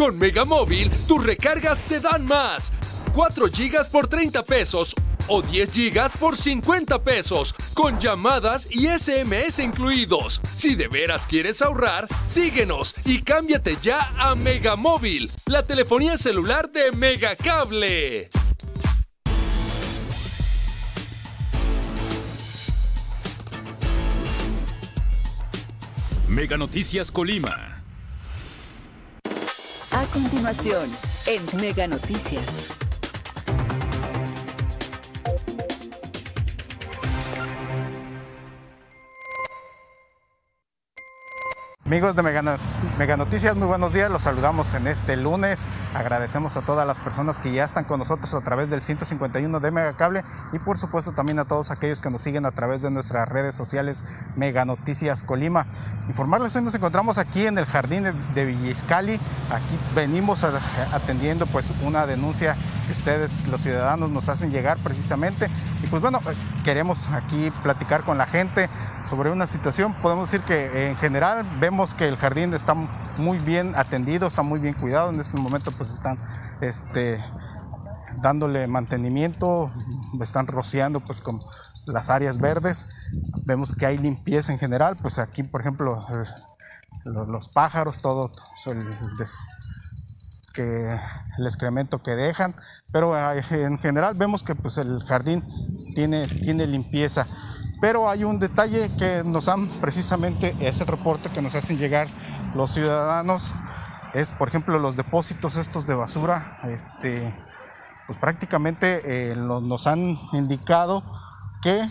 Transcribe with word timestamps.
Con 0.00 0.18
Megamóvil, 0.18 0.90
tus 1.06 1.22
recargas 1.22 1.82
te 1.82 2.00
dan 2.00 2.24
más. 2.24 2.72
4 3.12 3.48
GB 3.48 3.90
por 3.92 4.08
30 4.08 4.42
pesos 4.44 4.94
o 5.28 5.42
10 5.42 5.74
GB 5.74 6.18
por 6.18 6.38
50 6.38 7.04
pesos, 7.04 7.54
con 7.74 8.00
llamadas 8.00 8.66
y 8.70 8.86
SMS 8.86 9.58
incluidos. 9.58 10.40
Si 10.42 10.74
de 10.74 10.88
veras 10.88 11.26
quieres 11.26 11.60
ahorrar, 11.60 12.06
síguenos 12.24 12.94
y 13.04 13.20
cámbiate 13.20 13.76
ya 13.76 14.10
a 14.16 14.34
Megamóvil, 14.34 15.30
la 15.44 15.66
telefonía 15.66 16.16
celular 16.16 16.72
de 16.72 16.92
Megacable. 16.92 18.30
Mega 26.26 26.56
Noticias 26.56 27.12
Colima. 27.12 27.69
A 29.92 30.04
continuación, 30.12 30.88
en 31.26 31.60
Mega 31.60 31.86
Noticias. 31.88 32.68
Amigos 41.84 42.14
de 42.14 42.22
Mega, 43.00 43.16
Noticias, 43.16 43.56
muy 43.56 43.66
buenos 43.66 43.94
días. 43.94 44.10
Los 44.10 44.24
saludamos 44.24 44.74
en 44.74 44.86
este 44.86 45.16
lunes. 45.16 45.66
Agradecemos 45.94 46.58
a 46.58 46.60
todas 46.60 46.86
las 46.86 46.98
personas 46.98 47.38
que 47.38 47.50
ya 47.50 47.64
están 47.64 47.84
con 47.84 47.98
nosotros 47.98 48.34
a 48.34 48.42
través 48.42 48.68
del 48.68 48.82
151 48.82 49.58
de 49.58 49.70
Megacable 49.70 50.22
y 50.52 50.58
por 50.58 50.76
supuesto 50.76 51.12
también 51.12 51.38
a 51.38 51.46
todos 51.46 51.70
aquellos 51.70 51.98
que 51.98 52.10
nos 52.10 52.20
siguen 52.20 52.44
a 52.44 52.50
través 52.50 52.82
de 52.82 52.90
nuestras 52.90 53.26
redes 53.26 53.54
sociales 53.54 54.04
Mega 54.36 54.66
Noticias 54.66 55.22
Colima. 55.22 55.64
Informarles, 56.08 56.54
hoy 56.56 56.62
nos 56.62 56.74
encontramos 56.74 57.16
aquí 57.16 57.46
en 57.46 57.56
el 57.56 57.64
jardín 57.64 58.04
de, 58.34 58.44
Villiscali. 58.44 59.14
Aquí 59.50 59.78
venimos 59.94 60.44
atendiendo 60.92 61.46
pues 61.46 61.72
una 61.82 62.04
denuncia 62.04 62.54
que 62.86 62.92
ustedes, 62.92 63.48
los 63.48 63.62
ciudadanos, 63.62 64.10
nos 64.10 64.28
hacen 64.28 64.50
llegar 64.50 64.76
precisamente. 64.76 65.48
Y 65.82 65.86
pues 65.86 66.02
bueno, 66.02 66.20
queremos 66.64 67.08
aquí 67.08 67.50
platicar 67.62 68.02
con 68.02 68.18
la 68.18 68.26
gente 68.26 68.68
sobre 69.04 69.30
una 69.30 69.46
situación. 69.46 69.94
Podemos 70.02 70.30
decir 70.30 70.44
que 70.44 70.90
en 70.90 70.98
general 70.98 71.46
vemos 71.60 71.94
que 71.94 72.06
el 72.06 72.18
jardín 72.18 72.52
está 72.52 72.74
muy 73.18 73.38
bien 73.38 73.74
atendido, 73.76 74.26
está 74.26 74.42
muy 74.42 74.60
bien 74.60 74.74
cuidado. 74.74 75.10
En 75.10 75.20
este 75.20 75.36
momento 75.36 75.72
pues 75.72 75.90
están 75.90 76.18
este, 76.60 77.22
dándole 78.22 78.66
mantenimiento, 78.66 79.70
están 80.20 80.46
rociando 80.46 81.00
pues 81.00 81.20
con 81.20 81.40
las 81.86 82.10
áreas 82.10 82.38
verdes. 82.38 82.88
Vemos 83.44 83.74
que 83.74 83.86
hay 83.86 83.98
limpieza 83.98 84.52
en 84.52 84.58
general, 84.58 84.96
pues 84.96 85.18
aquí 85.18 85.42
por 85.42 85.60
ejemplo 85.60 86.06
los, 87.04 87.48
pájaros, 87.48 87.98
todo 87.98 88.30
el, 88.66 88.96
que, 90.52 90.98
el 91.38 91.46
excremento 91.46 92.02
que 92.02 92.12
dejan, 92.12 92.54
pero 92.92 93.16
eh, 93.16 93.42
en 93.50 93.78
general 93.78 94.14
vemos 94.14 94.42
que 94.42 94.54
pues 94.54 94.78
el 94.78 95.02
jardín 95.04 95.42
tiene, 95.94 96.26
tiene 96.26 96.66
limpieza. 96.66 97.26
Pero 97.80 98.08
hay 98.10 98.24
un 98.24 98.38
detalle 98.38 98.90
que 98.96 99.22
nos 99.24 99.48
han 99.48 99.68
precisamente, 99.80 100.54
ese 100.60 100.84
reporte 100.84 101.30
que 101.30 101.40
nos 101.40 101.54
hacen 101.54 101.78
llegar 101.78 102.08
los 102.54 102.72
ciudadanos, 102.72 103.54
es 104.12 104.30
por 104.30 104.48
ejemplo 104.48 104.78
los 104.78 104.96
depósitos 104.96 105.56
estos 105.56 105.86
de 105.86 105.94
basura, 105.94 106.58
este, 106.64 107.34
pues 108.06 108.18
prácticamente 108.18 109.30
eh, 109.30 109.36
nos 109.36 109.86
han 109.86 110.18
indicado 110.32 111.02
que 111.62 111.88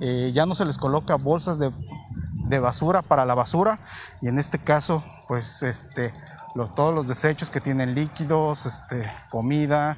eh, 0.00 0.32
ya 0.34 0.46
no 0.46 0.54
se 0.54 0.64
les 0.64 0.78
coloca 0.78 1.14
bolsas 1.14 1.58
de, 1.58 1.72
basura 2.58 3.02
para 3.02 3.24
la 3.24 3.34
basura. 3.34 3.80
Y 4.20 4.28
en 4.28 4.38
este 4.38 4.58
caso 4.58 5.02
pues 5.26 5.62
este, 5.62 6.12
todos 6.76 6.94
los 6.94 7.08
desechos 7.08 7.50
que 7.50 7.60
tienen 7.60 7.94
líquidos, 7.94 8.66
este, 8.66 9.10
comida, 9.30 9.96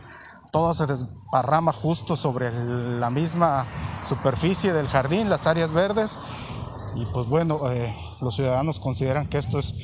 todo 0.51 0.75
se 0.75 0.87
desparrama 0.87 1.73
justo 1.73 2.17
sobre 2.17 2.51
la 2.99 3.11
misma 3.11 3.67
superficie 4.03 4.73
del 4.73 4.89
jardín, 4.89 5.29
las 5.29 5.47
áreas 5.47 5.73
verdes. 5.73 6.19
Y 6.95 7.05
pues 7.07 7.27
bueno, 7.27 7.71
eh, 7.71 7.95
los 8.21 8.37
ciudadanos 8.37 8.81
consideran 8.81 9.29
que 9.29 9.39
esto, 9.39 9.59
es, 9.59 9.75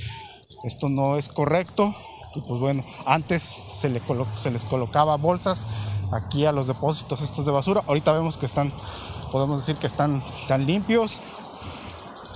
esto 0.65 0.89
no 0.89 1.17
es 1.17 1.29
correcto. 1.29 1.95
Y 2.35 2.41
pues 2.41 2.61
bueno, 2.61 2.85
antes 3.05 3.43
se, 3.43 3.91
le 3.91 4.01
se 4.37 4.51
les 4.51 4.65
colocaba 4.65 5.17
bolsas 5.17 5.67
aquí 6.11 6.47
a 6.47 6.53
los 6.53 6.67
depósitos 6.67 7.21
estos 7.21 7.45
de 7.45 7.53
basura. 7.53 7.83
Ahorita 7.87 8.13
vemos 8.13 8.39
que 8.39 8.47
están, 8.47 8.73
podemos 9.31 9.61
decir 9.61 9.77
que 9.77 9.87
están 9.87 10.23
tan 10.49 10.65
limpios. 10.65 11.21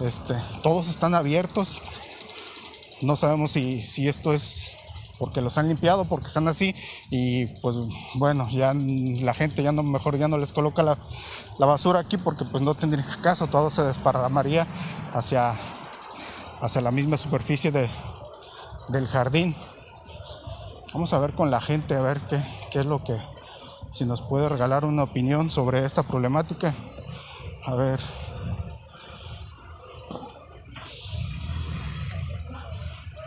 Este, 0.01 0.34
todos 0.62 0.89
están 0.89 1.15
abiertos. 1.15 1.78
No 3.01 3.17
sabemos 3.17 3.53
si, 3.53 3.83
si 3.83 4.09
esto 4.09 4.34
es 4.34 4.76
porque 5.19 5.41
los 5.41 5.59
han 5.59 5.69
limpiado, 5.69 6.04
porque 6.04 6.27
están 6.27 6.49
así 6.49 6.75
y 7.10 7.47
pues 7.60 7.77
bueno, 8.15 8.49
ya 8.50 8.75
la 8.75 9.34
gente 9.34 9.62
ya 9.62 9.72
no, 9.72 9.82
mejor 9.82 10.19
ya 10.19 10.28
no 10.28 10.38
les 10.38 10.53
coloca 10.53 10.82
la, 10.82 10.99
basura 11.59 12.00
aquí 12.00 12.16
porque 12.16 12.44
pues 12.44 12.62
no 12.62 12.75
tendría 12.75 13.04
caso, 13.22 13.47
todo 13.47 13.71
se 13.71 13.82
desparramaría 13.82 14.66
hacia, 15.15 15.59
hacia 16.60 16.81
la 16.81 16.91
misma 16.91 17.16
superficie 17.16 17.71
de, 17.71 17.88
del 18.88 19.06
jardín. 19.06 19.56
Vamos 20.93 21.12
a 21.12 21.19
ver 21.19 21.34
con 21.34 21.50
la 21.50 21.60
gente, 21.60 21.94
a 21.94 22.00
ver 22.00 22.21
qué, 22.28 22.43
qué 22.71 22.81
es 22.81 22.87
lo 22.87 23.03
que, 23.03 23.21
si 23.91 24.04
nos 24.04 24.22
puede 24.22 24.48
regalar 24.48 24.84
una 24.84 25.03
opinión 25.03 25.50
sobre 25.50 25.84
esta 25.84 26.03
problemática. 26.03 26.75
A 27.66 27.75
ver. 27.75 28.00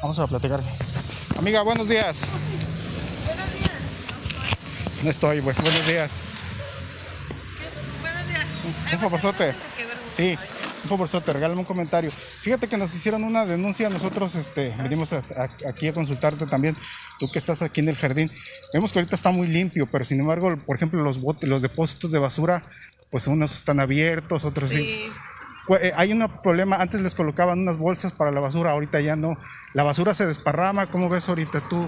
Vamos 0.01 0.17
a 0.17 0.27
platicar. 0.27 0.63
Amiga, 1.39 1.61
buenos 1.61 1.87
días. 1.87 2.19
Buenos 3.25 3.53
días. 3.53 3.71
No 5.01 5.09
estoy, 5.09 5.39
buenos 5.39 5.63
días. 5.63 5.71
Buenos 5.71 5.87
días. 5.87 6.21
Un 8.91 8.99
favorzote. 8.99 9.55
Sí, 10.09 10.37
un 10.83 10.89
favorzote, 10.89 11.31
regálame 11.31 11.61
un 11.61 11.65
comentario. 11.65 12.11
Fíjate 12.41 12.67
que 12.67 12.75
nos 12.75 12.93
hicieron 12.93 13.23
una 13.23 13.45
denuncia, 13.45 13.89
nosotros 13.89 14.35
este, 14.35 14.75
venimos 14.79 15.13
aquí 15.13 15.87
a 15.87 15.93
consultarte 15.93 16.45
también, 16.45 16.75
tú 17.19 17.31
que 17.31 17.39
estás 17.39 17.61
aquí 17.61 17.79
en 17.79 17.87
el 17.87 17.95
jardín. 17.95 18.29
Vemos 18.73 18.91
que 18.91 18.99
ahorita 18.99 19.15
está 19.15 19.31
muy 19.31 19.47
limpio, 19.47 19.87
pero 19.89 20.03
sin 20.03 20.19
embargo, 20.19 20.57
por 20.65 20.75
ejemplo, 20.75 21.01
los 21.01 21.21
botes, 21.21 21.49
los 21.49 21.61
depósitos 21.61 22.11
de 22.11 22.19
basura, 22.19 22.63
pues 23.09 23.27
unos 23.27 23.55
están 23.55 23.79
abiertos, 23.79 24.43
otros 24.43 24.71
sí. 24.71 24.81
Eh, 24.81 25.11
hay 25.95 26.11
un 26.11 26.27
problema, 26.41 26.77
antes 26.77 27.01
les 27.01 27.15
colocaban 27.15 27.59
unas 27.59 27.77
bolsas 27.77 28.13
para 28.13 28.31
la 28.31 28.39
basura, 28.39 28.71
ahorita 28.71 28.99
ya 29.01 29.15
no. 29.15 29.37
La 29.73 29.83
basura 29.83 30.13
se 30.13 30.25
desparrama, 30.25 30.87
¿cómo 30.87 31.09
ves 31.09 31.29
ahorita 31.29 31.61
tú? 31.69 31.87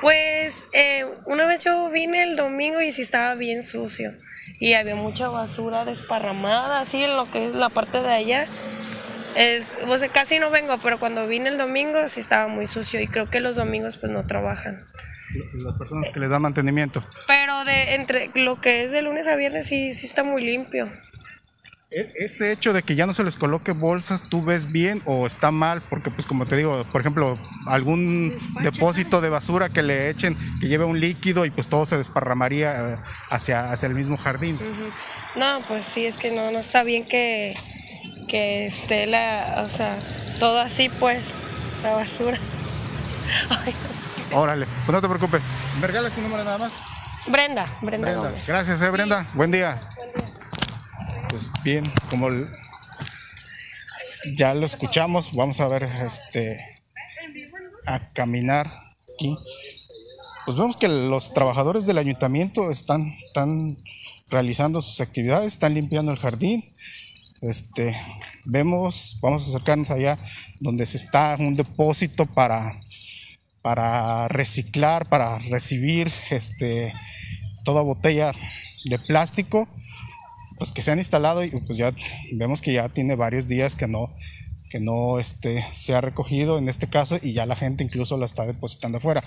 Pues 0.00 0.66
eh, 0.72 1.06
una 1.26 1.46
vez 1.46 1.64
yo 1.64 1.90
vine 1.90 2.22
el 2.22 2.36
domingo 2.36 2.80
y 2.80 2.90
sí 2.90 3.02
estaba 3.02 3.34
bien 3.34 3.62
sucio 3.62 4.12
y 4.58 4.74
había 4.74 4.94
mucha 4.94 5.28
basura 5.28 5.84
desparramada, 5.84 6.80
así 6.80 7.02
en 7.02 7.16
lo 7.16 7.30
que 7.30 7.48
es 7.48 7.54
la 7.54 7.68
parte 7.68 8.00
de 8.00 8.12
allá. 8.12 8.46
Es, 9.34 9.72
pues, 9.86 10.04
casi 10.12 10.38
no 10.38 10.50
vengo, 10.50 10.76
pero 10.82 10.98
cuando 10.98 11.26
vine 11.26 11.48
el 11.48 11.58
domingo 11.58 12.06
sí 12.06 12.20
estaba 12.20 12.48
muy 12.48 12.66
sucio 12.66 13.00
y 13.00 13.08
creo 13.08 13.30
que 13.30 13.40
los 13.40 13.56
domingos 13.56 13.96
pues 13.96 14.12
no 14.12 14.24
trabajan. 14.26 14.84
Las 15.54 15.78
personas 15.78 16.10
que 16.10 16.20
le 16.20 16.28
dan 16.28 16.42
mantenimiento. 16.42 17.02
Pero 17.26 17.64
de 17.64 17.94
entre 17.94 18.30
lo 18.34 18.60
que 18.60 18.84
es 18.84 18.92
de 18.92 19.02
lunes 19.02 19.26
a 19.26 19.36
viernes 19.36 19.66
sí, 19.66 19.94
sí 19.94 20.06
está 20.06 20.22
muy 20.22 20.44
limpio. 20.44 20.92
E, 21.94 22.10
este 22.16 22.52
hecho 22.52 22.72
de 22.72 22.82
que 22.82 22.94
ya 22.94 23.06
no 23.06 23.12
se 23.12 23.22
les 23.22 23.36
coloque 23.36 23.72
bolsas, 23.72 24.24
¿tú 24.28 24.42
ves 24.42 24.72
bien 24.72 25.02
o 25.04 25.26
está 25.26 25.50
mal? 25.50 25.82
Porque 25.82 26.10
pues 26.10 26.26
como 26.26 26.46
te 26.46 26.56
digo, 26.56 26.84
por 26.90 27.02
ejemplo, 27.02 27.38
algún 27.66 28.34
depósito 28.62 29.20
de 29.20 29.28
basura 29.28 29.68
que 29.68 29.82
le 29.82 30.08
echen, 30.08 30.36
que 30.60 30.68
lleve 30.68 30.86
un 30.86 31.00
líquido 31.00 31.44
y 31.44 31.50
pues 31.50 31.68
todo 31.68 31.84
se 31.84 31.98
desparramaría 31.98 32.94
eh, 32.94 32.98
hacia, 33.28 33.70
hacia 33.70 33.86
el 33.88 33.94
mismo 33.94 34.16
jardín. 34.16 34.58
No, 35.36 35.60
pues 35.68 35.84
sí, 35.84 36.06
es 36.06 36.16
que 36.16 36.30
no, 36.30 36.50
no 36.50 36.60
está 36.60 36.82
bien 36.82 37.04
que, 37.04 37.56
que 38.26 38.66
esté 38.66 39.06
la, 39.06 39.62
o 39.66 39.68
sea, 39.68 39.98
todo 40.38 40.60
así 40.60 40.88
pues, 40.88 41.34
la 41.82 41.92
basura. 41.92 42.38
Órale, 44.32 44.66
pues 44.86 44.94
no 44.94 45.02
te 45.02 45.08
preocupes. 45.08 45.42
¿Me 45.78 45.86
regalas 45.86 46.14
tu 46.14 46.22
número 46.22 46.42
nada 46.42 46.56
más? 46.56 46.72
Brenda, 47.26 47.66
Brenda. 47.82 48.32
Gracias, 48.46 48.80
eh, 48.80 48.90
Brenda. 48.90 49.26
Buen 49.34 49.50
día 49.50 49.78
pues 51.32 51.50
bien, 51.64 51.82
como 52.10 52.28
ya 54.36 54.52
lo 54.52 54.66
escuchamos, 54.66 55.32
vamos 55.32 55.60
a 55.60 55.68
ver 55.68 55.84
este 55.84 56.82
a 57.86 58.12
caminar 58.12 58.66
aquí. 59.14 59.34
Pues 60.44 60.58
vemos 60.58 60.76
que 60.76 60.88
los 60.88 61.32
trabajadores 61.32 61.86
del 61.86 61.96
ayuntamiento 61.96 62.70
están, 62.70 63.16
están 63.26 63.78
realizando 64.28 64.82
sus 64.82 65.00
actividades, 65.00 65.54
están 65.54 65.72
limpiando 65.72 66.12
el 66.12 66.18
jardín. 66.18 66.66
Este, 67.40 67.96
vemos, 68.44 69.18
vamos 69.22 69.46
a 69.46 69.50
acercarnos 69.50 69.90
allá 69.90 70.18
donde 70.60 70.84
se 70.84 70.98
está 70.98 71.36
un 71.38 71.56
depósito 71.56 72.26
para, 72.26 72.78
para 73.62 74.28
reciclar, 74.28 75.08
para 75.08 75.38
recibir 75.38 76.12
este, 76.28 76.92
toda 77.64 77.80
botella 77.80 78.32
de 78.84 78.98
plástico 78.98 79.66
pues 80.58 80.72
que 80.72 80.82
se 80.82 80.90
han 80.92 80.98
instalado 80.98 81.44
y 81.44 81.50
pues 81.50 81.78
ya 81.78 81.92
vemos 82.32 82.62
que 82.62 82.72
ya 82.72 82.88
tiene 82.88 83.16
varios 83.16 83.48
días 83.48 83.76
que 83.76 83.86
no, 83.86 84.14
que 84.70 84.80
no 84.80 85.18
este, 85.18 85.66
se 85.72 85.94
ha 85.94 86.00
recogido 86.00 86.58
en 86.58 86.68
este 86.68 86.86
caso 86.86 87.18
y 87.22 87.32
ya 87.32 87.46
la 87.46 87.56
gente 87.56 87.84
incluso 87.84 88.16
la 88.16 88.26
está 88.26 88.46
depositando 88.46 88.98
afuera. 88.98 89.22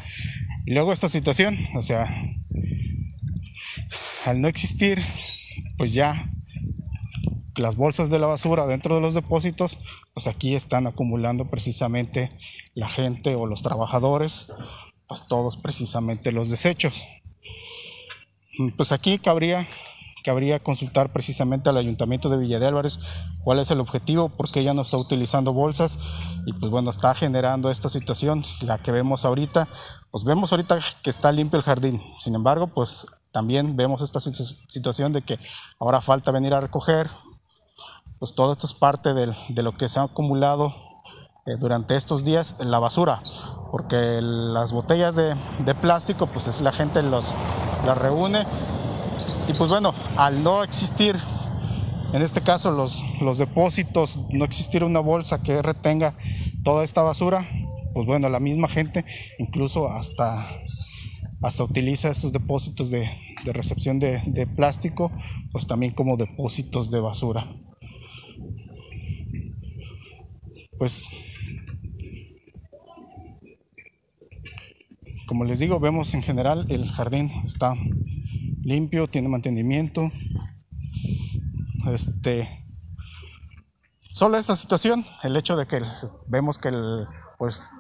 Y 0.66 0.74
luego 0.74 0.92
esta 0.92 1.10
situación, 1.10 1.58
o 1.76 1.82
sea, 1.82 2.08
al 4.26 4.42
no 4.42 4.48
existir, 4.48 5.02
pues 5.78 5.94
ya 5.94 6.30
las 7.56 7.76
bolsas 7.76 8.10
de 8.10 8.20
la 8.20 8.28
basura 8.28 8.66
dentro 8.66 8.96
de 8.96 9.02
los 9.02 9.14
depósitos, 9.14 9.78
pues 10.14 10.28
aquí 10.28 10.56
están 10.56 10.88
acumulando 10.88 11.50
precisamente 11.50 12.32
la 12.74 12.90
gente 12.90 13.36
o 13.36 13.46
los 13.46 13.62
trabajadores, 13.62 14.52
pues 15.08 15.28
todos 15.28 15.58
precisamente 15.58 16.32
los 16.32 16.50
desechos. 16.50 17.04
Pues 18.78 18.92
aquí 18.92 19.20
cabría 19.20 19.68
cabría 20.26 20.60
consultar 20.60 21.14
precisamente 21.14 21.70
al 21.70 21.78
Ayuntamiento 21.78 22.30
de 22.30 22.38
Villa 22.38 22.60
de 22.60 22.66
Álvarez 22.66 23.00
cuál 23.44 23.60
es 23.60 23.70
el 23.70 23.80
objetivo, 23.80 24.30
por 24.30 24.50
qué 24.50 24.64
ya 24.64 24.74
no 24.74 24.82
está 24.82 24.98
utilizando 24.98 25.54
bolsas 25.54 26.00
y 26.48 26.54
pues 26.54 26.72
bueno, 26.72 26.90
está 26.90 27.14
generando 27.14 27.70
esta 27.70 27.90
situación, 27.90 28.44
la 28.62 28.80
que 28.80 28.92
vemos 28.92 29.24
ahorita, 29.24 29.68
pues 30.10 30.24
vemos 30.24 30.52
ahorita 30.52 30.80
que 31.04 31.12
está 31.12 31.32
limpio 31.32 31.58
el 31.58 31.64
jardín, 31.64 32.02
sin 32.20 32.34
embargo, 32.34 32.66
pues 32.66 33.06
también 33.32 33.76
vemos 33.76 34.02
esta 34.02 34.20
situación 34.20 35.14
de 35.14 35.22
que 35.22 35.38
ahora 35.80 36.02
falta 36.02 36.32
venir 36.32 36.56
a 36.56 36.60
recoger, 36.60 37.12
pues 38.18 38.34
todo 38.34 38.54
esto 38.54 38.66
es 38.66 38.74
parte 38.74 39.14
de 39.14 39.62
lo 39.62 39.78
que 39.78 39.88
se 39.88 40.00
ha 40.00 40.04
acumulado 40.04 40.74
eh, 41.48 41.58
durante 41.60 41.96
estos 41.96 42.24
días 42.24 42.56
en 42.58 42.72
la 42.72 42.80
basura, 42.80 43.22
porque 43.70 44.20
las 44.20 44.72
botellas 44.72 45.16
de, 45.16 45.36
plástico, 45.80 46.26
pues 46.26 46.48
es 46.48 46.60
la 46.60 46.72
gente 46.72 47.04
los, 47.04 47.36
las 47.86 47.96
reúne 47.96 48.48
y 49.48 49.54
pues 49.54 49.70
bueno, 49.70 49.94
al 50.18 50.44
no 50.44 50.64
existir, 50.64 51.16
en 52.14 52.22
este 52.22 52.42
caso 52.42 52.72
los, 52.72 53.04
los 53.22 53.38
depósitos, 53.38 54.20
no 54.32 54.46
existir 54.46 54.84
una 54.84 55.00
bolsa 55.00 55.42
que 55.44 55.62
retenga 55.62 56.16
toda 56.64 56.84
esta 56.84 57.02
basura, 57.02 57.48
pues 57.94 58.08
bueno, 58.08 58.30
la 58.30 58.40
misma 58.40 58.68
gente 58.68 59.06
incluso 59.38 59.88
hasta, 59.88 60.50
hasta 61.42 61.64
utiliza 61.64 62.10
estos 62.10 62.34
depósitos 62.34 62.90
de, 62.90 63.10
recepción 63.46 64.00
de, 64.00 64.22
de, 64.26 64.48
plástico, 64.48 65.12
pues 65.52 65.68
también 65.68 65.94
como 65.94 66.18
depósitos 66.18 66.90
de 66.90 67.00
basura. 67.00 67.48
Pues, 70.80 71.06
como 75.28 75.46
les 75.46 75.60
digo, 75.60 75.80
vemos 75.80 76.14
en 76.16 76.24
general 76.24 76.66
el 76.70 76.92
jardín 76.92 77.32
está 77.46 77.76
limpio, 78.66 79.08
tiene 79.08 79.30
mantenimiento. 79.30 80.12
Este, 81.88 82.66
solo 84.12 84.38
esta 84.38 84.56
situación, 84.56 85.06
el 85.24 85.38
hecho 85.38 85.56
de 85.56 85.68
que 85.68 85.82
vemos 86.28 86.58
que 86.58 86.70
el, 86.70 87.08
pues 87.38 87.72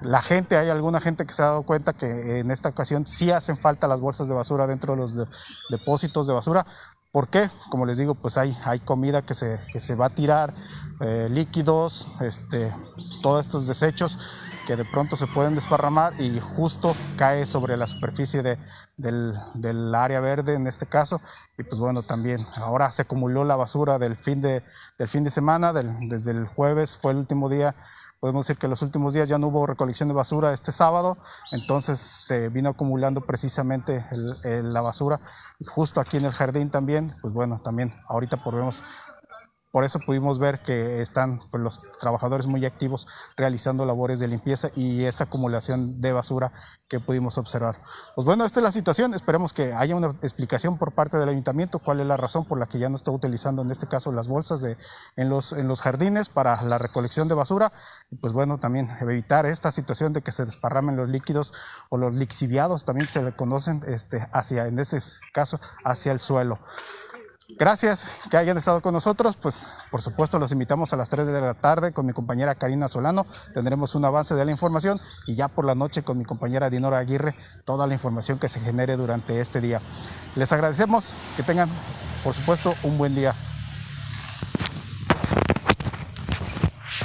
la 0.00 0.22
gente, 0.22 0.56
hay 0.56 0.68
alguna 0.68 1.00
gente 1.00 1.26
que 1.26 1.32
se 1.32 1.42
ha 1.42 1.46
dado 1.46 1.64
cuenta 1.64 1.92
que 1.92 2.38
en 2.38 2.52
esta 2.52 2.68
ocasión 2.68 3.04
sí 3.04 3.32
hacen 3.32 3.56
falta 3.56 3.88
las 3.88 4.00
bolsas 4.00 4.28
de 4.28 4.34
basura 4.34 4.68
dentro 4.68 4.94
de 4.94 5.00
los 5.00 5.16
depósitos 5.70 6.28
de 6.28 6.34
basura. 6.34 6.64
¿Por 7.10 7.28
qué? 7.28 7.50
Como 7.70 7.86
les 7.86 7.96
digo, 7.96 8.14
pues 8.14 8.36
hay, 8.36 8.56
hay 8.64 8.80
comida 8.80 9.22
que 9.22 9.34
se, 9.34 9.58
que 9.72 9.80
se 9.80 9.94
va 9.94 10.06
a 10.06 10.10
tirar, 10.10 10.54
eh, 11.00 11.28
líquidos, 11.30 12.08
este, 12.20 12.74
todos 13.22 13.46
estos 13.46 13.66
desechos 13.66 14.18
que 14.66 14.76
de 14.76 14.84
pronto 14.84 15.16
se 15.16 15.26
pueden 15.26 15.54
desparramar 15.54 16.20
y 16.20 16.38
justo 16.40 16.94
cae 17.16 17.46
sobre 17.46 17.78
la 17.78 17.86
superficie 17.86 18.42
de, 18.42 18.58
del, 18.98 19.32
del, 19.54 19.94
área 19.94 20.20
verde 20.20 20.54
en 20.54 20.66
este 20.66 20.84
caso. 20.84 21.22
Y 21.56 21.62
pues 21.62 21.80
bueno, 21.80 22.02
también 22.02 22.46
ahora 22.54 22.92
se 22.92 23.02
acumuló 23.02 23.44
la 23.44 23.56
basura 23.56 23.98
del 23.98 24.14
fin 24.14 24.42
de, 24.42 24.62
del 24.98 25.08
fin 25.08 25.24
de 25.24 25.30
semana, 25.30 25.72
desde 25.72 26.32
el 26.32 26.46
jueves 26.46 26.98
fue 26.98 27.12
el 27.12 27.18
último 27.18 27.48
día. 27.48 27.74
Podemos 28.20 28.46
decir 28.46 28.58
que 28.58 28.66
los 28.66 28.82
últimos 28.82 29.14
días 29.14 29.28
ya 29.28 29.38
no 29.38 29.46
hubo 29.46 29.66
recolección 29.66 30.08
de 30.08 30.14
basura 30.14 30.52
este 30.52 30.72
sábado, 30.72 31.18
entonces 31.52 31.98
se 32.00 32.48
vino 32.48 32.70
acumulando 32.70 33.20
precisamente 33.20 34.04
la 34.42 34.80
basura. 34.80 35.20
justo 35.66 36.00
aquí 36.00 36.16
en 36.16 36.24
el 36.24 36.32
jardín 36.32 36.70
también, 36.70 37.12
pues 37.22 37.32
bueno, 37.32 37.60
también 37.62 37.94
ahorita 38.08 38.42
podemos 38.42 38.82
por 39.78 39.84
eso 39.84 40.00
pudimos 40.00 40.40
ver 40.40 40.60
que 40.60 41.02
están 41.02 41.38
pues, 41.52 41.62
los 41.62 41.80
trabajadores 42.00 42.48
muy 42.48 42.66
activos 42.66 43.06
realizando 43.36 43.86
labores 43.86 44.18
de 44.18 44.26
limpieza 44.26 44.70
y 44.74 45.04
esa 45.04 45.22
acumulación 45.22 46.00
de 46.00 46.12
basura 46.12 46.50
que 46.88 46.98
pudimos 46.98 47.38
observar. 47.38 47.80
Pues 48.16 48.24
bueno, 48.24 48.44
esta 48.44 48.58
es 48.58 48.64
la 48.64 48.72
situación. 48.72 49.14
Esperemos 49.14 49.52
que 49.52 49.72
haya 49.72 49.94
una 49.94 50.16
explicación 50.20 50.78
por 50.78 50.90
parte 50.90 51.16
del 51.16 51.28
ayuntamiento 51.28 51.78
cuál 51.78 52.00
es 52.00 52.08
la 52.08 52.16
razón 52.16 52.44
por 52.44 52.58
la 52.58 52.66
que 52.66 52.80
ya 52.80 52.88
no 52.88 52.96
está 52.96 53.12
utilizando 53.12 53.62
en 53.62 53.70
este 53.70 53.86
caso 53.86 54.10
las 54.10 54.26
bolsas 54.26 54.60
de, 54.62 54.76
en, 55.14 55.28
los, 55.28 55.52
en 55.52 55.68
los 55.68 55.80
jardines 55.80 56.28
para 56.28 56.60
la 56.64 56.78
recolección 56.78 57.28
de 57.28 57.36
basura. 57.36 57.70
Y 58.10 58.16
pues 58.16 58.32
bueno, 58.32 58.58
también 58.58 58.90
evitar 59.00 59.46
esta 59.46 59.70
situación 59.70 60.12
de 60.12 60.22
que 60.22 60.32
se 60.32 60.44
desparramen 60.44 60.96
los 60.96 61.08
líquidos 61.08 61.52
o 61.88 61.98
los 61.98 62.16
lixiviados 62.16 62.84
también 62.84 63.06
que 63.06 63.12
se 63.12 63.22
le 63.22 63.36
conocen 63.36 63.84
este, 63.86 64.26
hacia, 64.32 64.66
en 64.66 64.80
este 64.80 64.98
caso, 65.32 65.60
hacia 65.84 66.10
el 66.10 66.18
suelo. 66.18 66.58
Gracias 67.56 68.10
que 68.30 68.36
hayan 68.36 68.58
estado 68.58 68.82
con 68.82 68.92
nosotros. 68.92 69.36
Pues 69.40 69.66
por 69.90 70.02
supuesto 70.02 70.38
los 70.38 70.52
invitamos 70.52 70.92
a 70.92 70.96
las 70.96 71.08
3 71.08 71.26
de 71.26 71.40
la 71.40 71.54
tarde 71.54 71.92
con 71.92 72.04
mi 72.04 72.12
compañera 72.12 72.54
Karina 72.54 72.88
Solano. 72.88 73.26
Tendremos 73.54 73.94
un 73.94 74.04
avance 74.04 74.34
de 74.34 74.44
la 74.44 74.50
información 74.50 75.00
y 75.26 75.34
ya 75.34 75.48
por 75.48 75.64
la 75.64 75.74
noche 75.74 76.02
con 76.02 76.18
mi 76.18 76.24
compañera 76.24 76.68
Dinora 76.68 76.98
Aguirre 76.98 77.34
toda 77.64 77.86
la 77.86 77.94
información 77.94 78.38
que 78.38 78.50
se 78.50 78.60
genere 78.60 78.96
durante 78.96 79.40
este 79.40 79.62
día. 79.62 79.80
Les 80.36 80.52
agradecemos 80.52 81.14
que 81.36 81.42
tengan 81.42 81.70
por 82.22 82.34
supuesto 82.34 82.74
un 82.82 82.98
buen 82.98 83.14
día. 83.14 83.34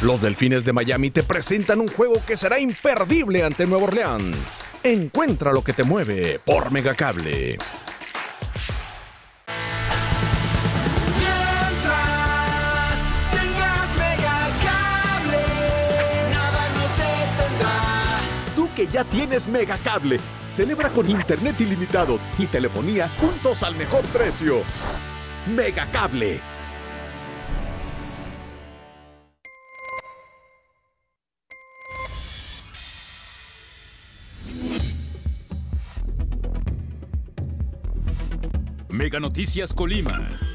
Los 0.01 0.21
Delfines 0.21 0.65
de 0.65 0.73
Miami 0.73 1.11
te 1.11 1.23
presentan 1.23 1.79
un 1.79 1.87
juego 1.87 2.15
que 2.27 2.35
será 2.35 2.59
imperdible 2.59 3.45
ante 3.45 3.65
Nueva 3.65 3.85
Orleans. 3.85 4.69
Encuentra 4.83 5.53
lo 5.53 5.63
que 5.63 5.71
te 5.71 5.85
mueve 5.85 6.39
por 6.39 6.71
Megacable. 6.71 7.57
Ya 18.93 19.03
tienes 19.03 19.47
Megacable. 19.47 20.19
Celebra 20.47 20.89
con 20.89 21.09
internet 21.09 21.59
ilimitado 21.59 22.19
y 22.37 22.45
telefonía 22.45 23.09
juntos 23.17 23.63
al 23.63 23.75
mejor 23.75 24.05
precio. 24.05 24.61
Megacable. 25.47 26.39
Mega 38.89 39.19
Noticias 39.19 39.73
Colima. 39.73 40.52